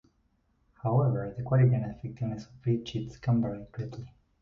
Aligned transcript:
However, 0.81 1.31
the 1.37 1.43
quality 1.43 1.75
and 1.75 1.85
effectiveness 1.85 2.45
of 2.47 2.53
free 2.63 2.81
cheats 2.81 3.17
can 3.19 3.39
vary 3.39 3.67
greatly. 3.71 4.11